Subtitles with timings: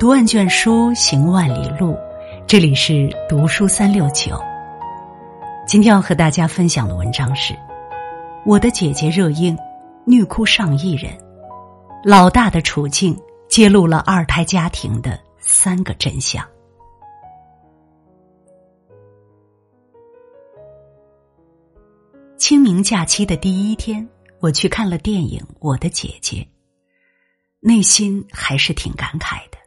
[0.00, 1.94] 读万卷书，行万里路。
[2.46, 4.42] 这里是读书三六九。
[5.66, 7.54] 今天要和大家分享的文章是：
[8.46, 9.54] 我的姐姐热映，
[10.06, 11.12] 虐哭上亿人，
[12.02, 13.14] 老大的处境
[13.46, 16.42] 揭露了二胎家庭的三个真相。
[22.38, 24.08] 清明假期的第一天，
[24.38, 26.38] 我去看了电影《我的姐姐》，
[27.60, 29.59] 内心还是挺感慨的。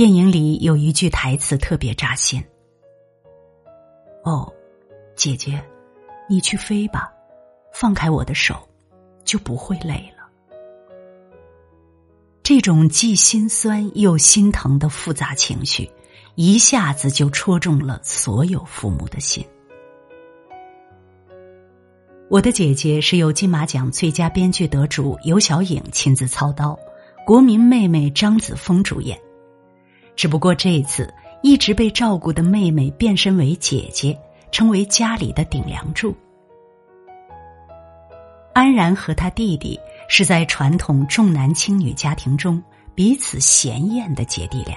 [0.00, 2.42] 电影里有一句台词特别扎心
[4.24, 4.50] ：“哦，
[5.14, 5.62] 姐姐，
[6.26, 7.12] 你去飞吧，
[7.70, 8.66] 放开我的手，
[9.26, 10.26] 就不会累了。”
[12.42, 15.90] 这种既心酸又心疼的复杂情绪，
[16.34, 19.44] 一下子就戳中了所有父母的心。
[22.30, 26.78] 我的姐姐是由金马奖最佳编剧得主尤小颖亲自操刀，
[27.26, 29.20] 国民妹妹张子枫主演。
[30.16, 34.18] 只不过这一次，一直被照顾的妹妹变身为姐姐，
[34.52, 36.14] 成为家里的顶梁柱。
[38.52, 42.62] 安然和他弟弟是在传统重男轻女家庭中
[42.94, 44.76] 彼此嫌厌的姐弟俩。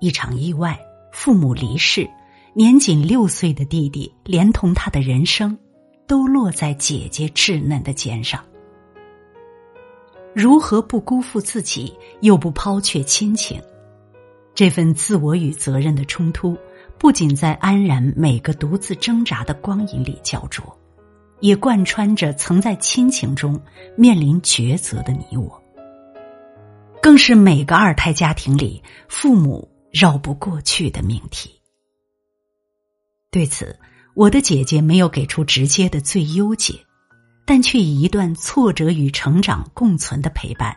[0.00, 0.78] 一场意外，
[1.12, 2.08] 父母离世，
[2.54, 5.56] 年仅六岁的弟弟连同他的人生，
[6.06, 8.42] 都落在姐姐稚嫩的肩上。
[10.34, 13.60] 如何不辜负自己，又不抛却亲情？
[14.54, 16.56] 这份自我与责任的冲突，
[16.98, 20.76] 不仅在安然每个独自挣扎的光影里焦灼，
[21.40, 23.60] 也贯穿着曾在亲情中
[23.96, 25.62] 面临抉择的你我。
[27.00, 31.50] 更是每个二胎家庭里父母绕不过去的命题。
[33.30, 33.78] 对此，
[34.14, 36.74] 我的姐姐没有给出直接的最优解，
[37.50, 40.76] 但却以一段挫折与成长共存的陪伴，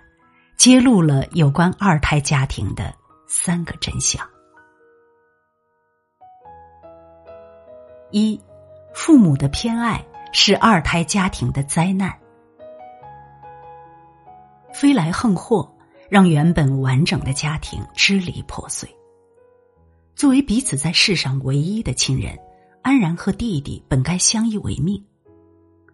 [0.55, 2.95] 揭露了有关二胎家庭的。
[3.27, 4.25] 三个真相：
[8.09, 8.39] 一，
[8.93, 10.01] 父母的偏爱
[10.31, 12.17] 是二胎家庭的灾难。
[14.73, 15.69] 飞来横祸，
[16.09, 18.89] 让原本完整的家庭支离破碎。
[20.15, 22.39] 作为彼此在世上唯一的亲人，
[22.81, 25.05] 安然和弟弟本该相依为命，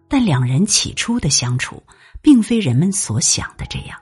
[0.08, 1.82] 但两人起初的相处，
[2.22, 4.00] 并非人们所想的这样。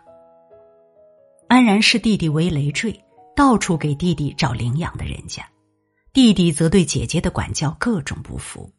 [1.49, 3.03] 安然视弟弟为累赘。
[3.35, 5.47] 到处给弟弟找领养的人家，
[6.15, 8.73] 弟弟则对姐姐的管教各种不服。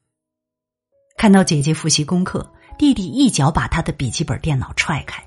[1.16, 5.24] 看到姐姐复习功课，弟弟一脚把他的笔记本电脑踹开。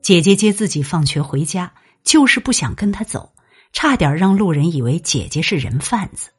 [0.00, 1.70] 姐姐接自己放学回家，
[2.02, 3.30] 就是不想跟他走，
[3.74, 6.30] 差点让路人以为姐姐是人贩子。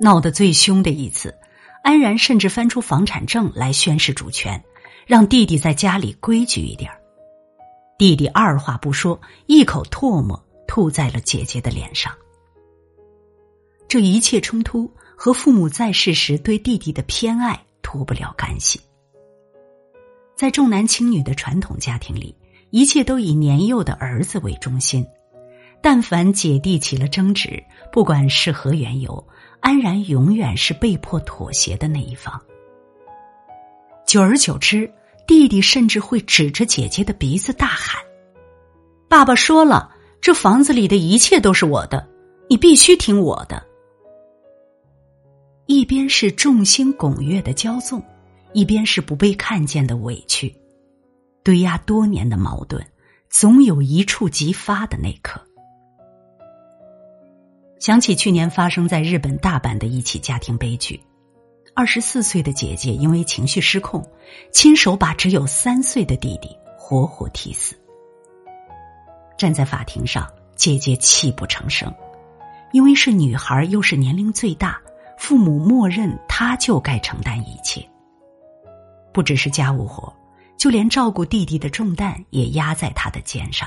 [0.00, 1.32] 闹得最凶的一次，
[1.82, 4.62] 安然甚至翻出房产证来宣示主权，
[5.06, 6.90] 让弟弟在家里规矩一点
[7.98, 12.12] 弟弟二话不说，一口唾沫吐在了姐姐的脸上。
[13.88, 18.80] 这一切冲突和父母在世时对弟弟的偏爱脱不了干系。
[20.36, 22.34] 在重男轻女的传统家庭里，
[22.70, 25.04] 一切都以年幼的儿子为中心。
[25.82, 29.26] 但凡姐弟起了争执，不管是何缘由，
[29.60, 32.40] 安然永远是被迫妥协的那一方。
[34.06, 34.90] 久而久之。
[35.26, 38.02] 弟弟甚至会指着姐姐的鼻子大喊
[39.08, 42.04] ：“爸爸说了，这房子里的一切都是我的，
[42.48, 43.64] 你必须听我的。”
[45.66, 48.02] 一边是众星拱月的骄纵，
[48.54, 50.52] 一边是不被看见的委屈，
[51.44, 52.84] 堆压多年的矛盾，
[53.28, 55.40] 总有一触即发的那刻。
[57.80, 61.00] 想起去年发生在日本大阪的一起家庭悲剧。
[61.74, 64.06] 二十四岁的姐姐因为情绪失控，
[64.52, 67.74] 亲手把只有三岁的弟弟活活踢死。
[69.38, 71.90] 站在法庭上，姐姐泣不成声，
[72.72, 74.78] 因为是女孩，又是年龄最大，
[75.16, 77.82] 父母默认她就该承担一切。
[79.10, 80.14] 不只是家务活，
[80.58, 83.66] 就连照顾弟弟的重担也压在她的肩上。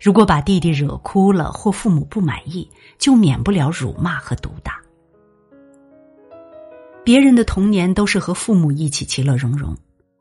[0.00, 4.80] 如果把弟弟惹哭了，或父母不满意，就免不了辱骂和毒打。
[7.04, 9.74] 别人的童年都是和父母一起其乐融融，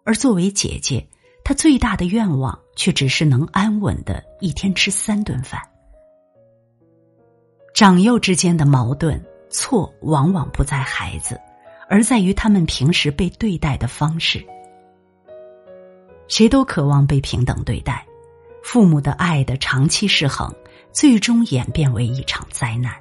[0.03, 1.05] 而作为姐姐，
[1.43, 5.61] 她最大的愿望却只是能安稳的一天吃三顿饭。
[7.73, 11.37] 长幼之间的矛盾，错往往不在孩子，
[11.89, 14.41] 而在于他们平时被对待的方式。
[16.29, 18.06] 谁都渴望被平等对待，
[18.67, 20.53] 父母的爱的长期失衡，
[20.91, 22.93] 最终演变为一场灾难。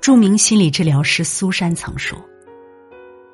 [0.00, 2.18] 著名心理治疗师苏珊曾说：“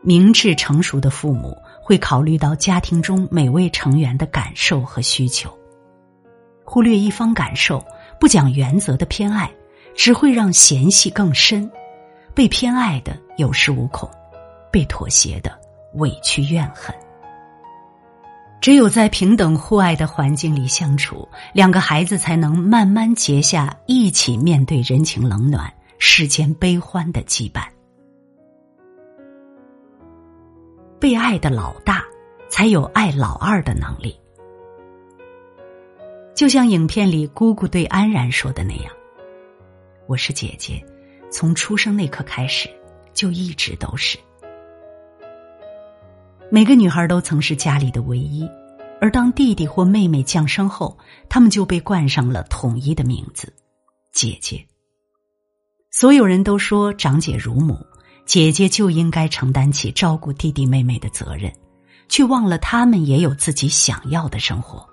[0.05, 5.50] 明智成熟的父母会考虑到家庭中每位成员的感受和需求。
[6.62, 7.82] 忽略一方感受，
[8.20, 9.50] 不讲原则的偏爱，
[9.94, 11.73] 只会让嫌隙更深。
[12.35, 14.11] 被偏爱的有恃无恐，
[14.70, 15.58] 被妥协的
[15.94, 16.94] 委屈怨恨。
[18.62, 27.64] 只有在平等互爱的环境里相处，两个孩子才能慢慢结下一起面对人情冷暖、世间悲欢的羁绊。
[31.00, 32.05] 被爱的老大，
[32.49, 34.17] 才有爱老二的能力。
[36.32, 38.93] 就像影片里姑姑对安然说的那样
[40.06, 40.81] ：“我是姐姐，
[41.32, 42.70] 从出生那刻开始，
[43.12, 44.17] 就一直都是。”
[46.55, 48.47] 每个女孩都曾是家里的唯一，
[49.01, 50.99] 而当弟弟或妹妹降生后，
[51.31, 53.51] 他们就被冠上了统一的名字——
[54.13, 54.63] 姐姐。
[55.91, 57.79] 所有人都说长姐如母，
[58.27, 61.51] 姐姐就应该承担起照顾弟弟妹妹的责任，
[62.07, 64.87] 却忘了他们也有自己想要的生活。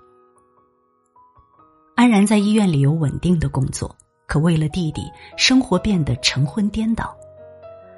[1.94, 3.94] 安然在医院里有稳定的工作，
[4.26, 5.02] 可为了弟弟，
[5.36, 7.14] 生活变得晨昏颠倒。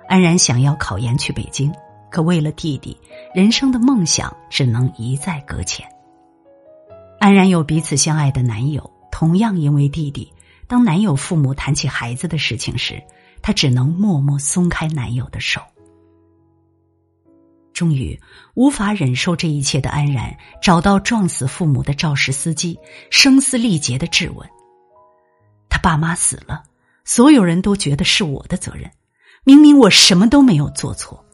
[0.09, 1.73] 安然想要考研去北京。
[2.12, 2.94] 可为了弟弟，
[3.35, 5.88] 人生的梦想只能一再搁浅。
[7.19, 10.31] 安然有彼此相爱的男友，同样因为弟弟，
[10.67, 13.03] 当男友父母谈起孩子的事情时，
[13.41, 15.62] 她只能默默松开男友的手。
[17.73, 18.20] 终于，
[18.53, 22.79] 无法忍受这一切的安然，找到撞死父母的肇事司机，
[23.11, 24.47] 声嘶力竭的质问
[25.70, 26.62] ：“他爸妈死了，
[27.06, 28.91] 所有人都觉得是我的责任，
[29.44, 31.25] 明明我什么都没有做错。”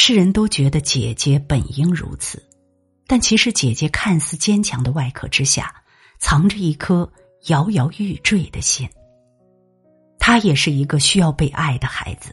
[0.00, 2.40] 世人都觉得姐姐本应如此，
[3.08, 5.74] 但其实姐姐看似坚强的外壳之下，
[6.20, 7.10] 藏着一颗
[7.48, 8.88] 摇摇欲坠的心。
[10.16, 12.32] 她也是一个需要被爱的孩子。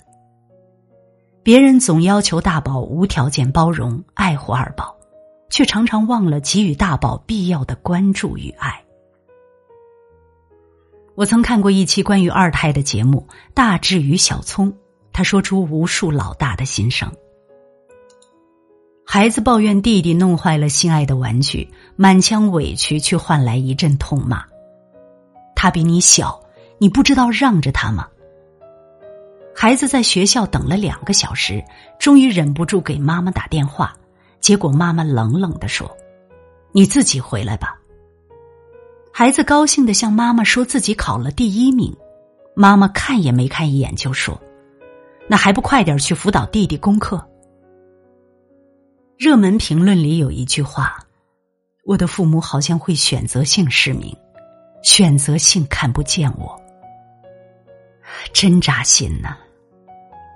[1.41, 4.95] 别人总要求大宝无条件包容、爱护二宝，
[5.49, 8.79] 却常常忘了给予大宝必要的关注与爱。
[11.15, 13.25] 我曾看过一期关于二胎的节目
[13.55, 14.71] 《大智与小聪》，
[15.11, 17.11] 他说出无数老大的心声。
[19.07, 24.43] 孩子抱怨弟弟弄坏了心爱的玩具，满腔委屈却换来一阵痛骂。
[25.55, 26.41] 他比你小，
[26.79, 28.07] 你不知道让着他吗？
[29.55, 31.63] 孩子在学校等了两个小时，
[31.97, 33.95] 终于忍不住给妈妈打电话，
[34.41, 35.89] 结果妈妈冷冷的说
[36.73, 37.79] ：“你自己回来吧。”
[39.13, 41.95] 孩子高兴的向妈妈说自己考了第一名，
[42.53, 44.37] 妈妈看也没看一眼就说
[45.29, 47.25] ：“那还不快点去辅导弟弟功课。”
[49.17, 50.99] 热门评论里有一句话
[51.87, 54.13] ：“我的父母好像会选择性失明，
[54.83, 56.59] 选择性看不见我。”
[58.33, 59.37] 真扎心呐！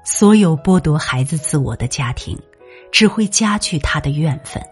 [0.06, 2.40] 所有剥夺孩子自我的家庭，
[2.90, 4.64] 只会加剧他的怨愤，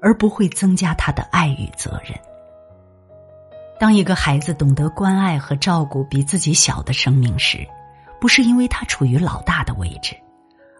[0.00, 2.16] 而不会增加他的爱与责任。
[3.80, 7.66] 当一个孩子懂得关爱和照顾比自己小的生命时，
[8.20, 10.16] 不是因为他处于老大的位置。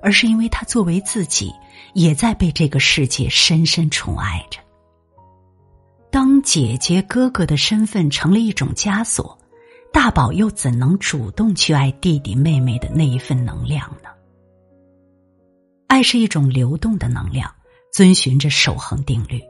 [0.00, 1.52] 而是因为他作为自己，
[1.94, 4.60] 也在被这个世界深深宠爱着。
[6.10, 9.38] 当姐姐哥哥的身份成了一种枷锁，
[9.92, 14.08] 大宝又怎能主动去爱弟弟妹妹的那一份能量呢？
[15.86, 17.50] 爱是一种流动的能量，
[17.92, 19.42] 遵循着守恒定律。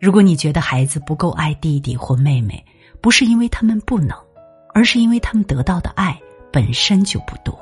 [0.00, 2.64] 如果你觉得孩子不够爱弟弟或妹妹，
[3.02, 4.16] 不是因为他们不能，
[4.72, 6.18] 而是因为他们得到的爱
[6.50, 7.58] 本身就不多。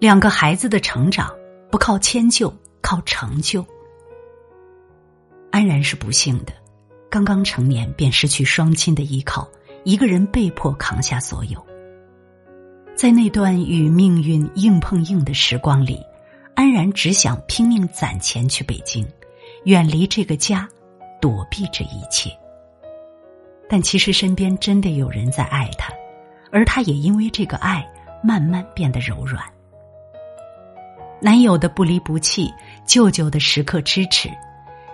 [0.00, 1.34] 两个孩子的成长
[1.70, 3.66] 不靠迁就，靠成就。
[5.50, 6.52] 安然是不幸的，
[7.10, 9.48] 刚刚成年便失去双亲的依靠，
[9.82, 11.66] 一个人被迫扛下所有。
[12.94, 16.00] 在那段与命运硬碰硬的时光里，
[16.54, 19.04] 安然只想拼命攒钱去北京，
[19.64, 20.68] 远离这个家，
[21.20, 22.30] 躲避这一切。
[23.68, 25.92] 但其实身边真的有人在爱他，
[26.52, 27.84] 而他也因为这个爱
[28.22, 29.44] 慢慢变得柔软。
[31.20, 32.52] 男友的不离不弃，
[32.86, 34.30] 舅舅的时刻支持，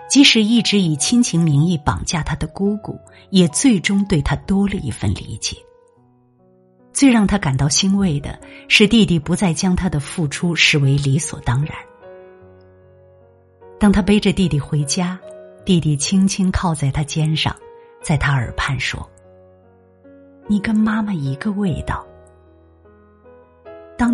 [0.09, 5.55] 即使一直以亲情名义绑架他的姑姑，也最终对他多了一份理解。
[6.91, 11.75] 最让他感到欣慰的是，弟弟不再将他的付出视为理所当然。
[13.77, 15.19] 当他背着弟弟回家，
[15.65, 17.55] 弟弟轻轻靠在他肩上，
[18.01, 19.07] 在他耳畔说
[20.47, 22.03] ：“你跟妈妈一个味道。”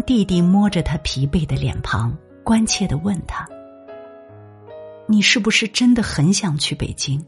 [0.02, 3.48] 弟弟摸着他疲惫的脸庞，关切的问他
[5.08, 7.24] ：“你是不是真的很想去北京？”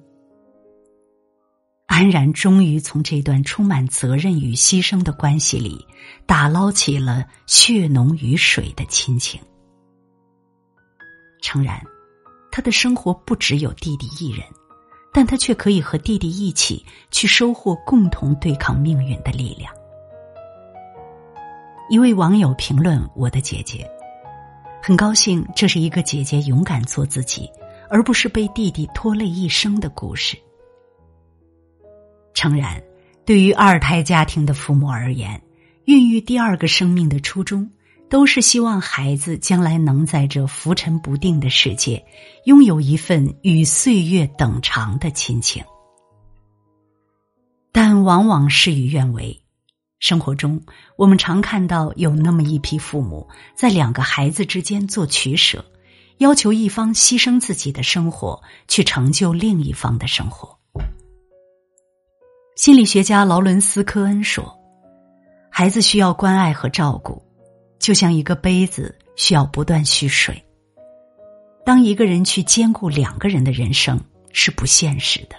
[1.85, 5.85] 安然终于从这段充满责任与牺牲的关系里，
[6.25, 9.39] 打捞起了血浓于水的亲情。
[11.41, 11.79] 诚然，
[12.51, 14.43] 他的生活不只有弟弟一人，
[15.13, 19.71] 但他却可以和弟弟一起去收获共同对抗命运的力量。
[21.93, 23.87] 一位网友评论：“我的姐姐，
[24.81, 27.47] 很高兴这是一个姐姐勇敢做自己，
[27.87, 30.35] 而不是被弟弟拖累一生的故事。”
[32.33, 32.81] 诚然，
[33.27, 35.39] 对于二胎家庭的父母而言，
[35.85, 37.69] 孕育第二个生命的初衷，
[38.09, 42.03] 都是希望孩子将来能在这浮沉不定的世界，
[42.45, 45.63] 拥有一份与岁月等长的亲情。
[47.71, 49.42] 但往往事与愿违。
[50.03, 50.61] 生活中，
[50.97, 55.63] 我们常看到有那么一批父母在两个孩子之间做取舍，
[56.17, 60.59] 要求一方牺牲自己的生活，去成就另一方的生活。
[62.57, 64.53] 心理学家劳伦斯·科恩说
[65.49, 67.23] ：“孩子需要关爱和照顾，
[67.79, 70.43] 就像一个杯子需要不断蓄水。
[71.65, 73.97] 当一个人去兼顾两个人的人生
[74.33, 75.37] 是不现实的。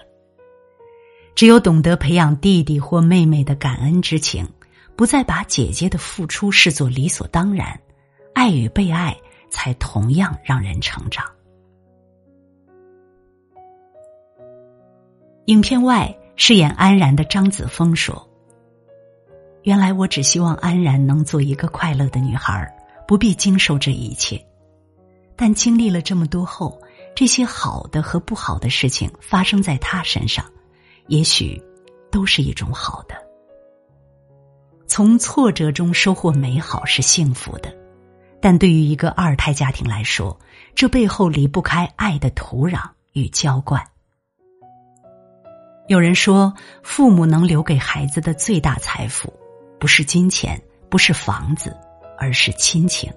[1.35, 4.49] 只有懂得培养弟弟或妹妹的感恩之情。”
[4.95, 7.77] 不再把姐姐的付出视作理所当然，
[8.33, 9.15] 爱与被爱
[9.49, 11.25] 才同样让人成长。
[15.45, 18.27] 影片外饰演安然的张子枫说
[19.63, 22.73] ：“原来我只希望安然能做一个快乐的女孩，
[23.05, 24.43] 不必经受这一切。
[25.35, 26.81] 但经历了这么多后，
[27.13, 30.45] 这些好的和不好的事情发生在她身上，
[31.07, 31.61] 也许
[32.09, 33.15] 都是一种好的。”
[34.95, 37.75] 从挫折中收获美好是幸福的，
[38.39, 40.39] 但对于一个二胎家庭来说，
[40.73, 42.79] 这背后离不开爱的土壤
[43.11, 43.85] 与浇灌。
[45.89, 49.33] 有人说，父母能留给孩子的最大财富，
[49.81, 51.75] 不是金钱，不是房子，
[52.17, 53.11] 而是亲情。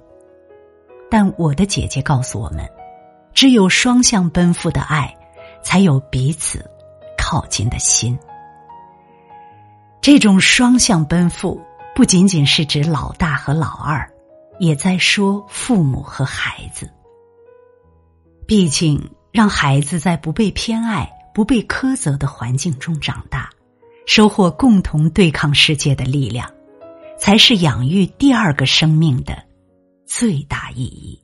[1.08, 2.68] 但我的姐姐告诉我们，
[3.32, 5.16] 只有双向奔赴的爱，
[5.62, 6.68] 才有彼此
[7.16, 8.18] 靠近的心。
[10.00, 11.60] 这种双向奔赴，
[11.94, 14.10] 不仅仅是指老大和老二，
[14.58, 16.88] 也在说父母和孩子。
[18.46, 23.50] 毕竟，让孩子在不被偏爱、不被苛责的环境中长大，
[24.06, 26.50] 收获共同对抗世界的力量，
[27.18, 29.36] 才是养育第二个生命的
[30.06, 31.22] 最大意义。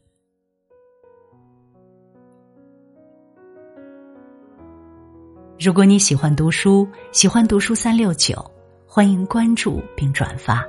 [5.59, 8.54] 如果你喜欢读书，喜欢读书三六九。
[8.97, 10.65] 欢迎关注并转发，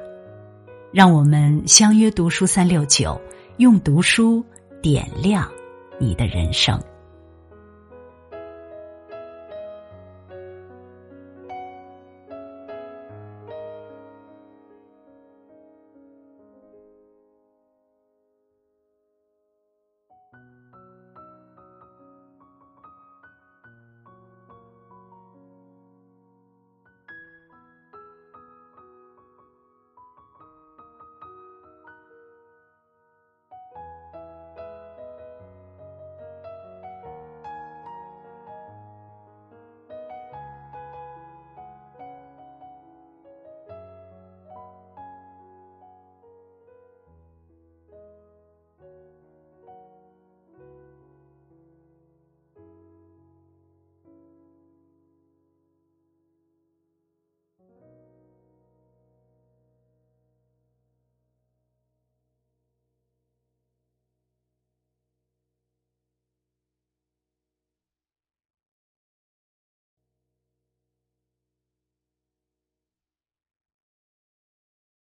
[0.92, 3.22] 让我们相约读书三六九，
[3.58, 4.44] 用读书
[4.82, 5.48] 点亮
[6.00, 6.82] 你的人生。